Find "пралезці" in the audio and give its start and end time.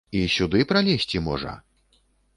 0.71-1.23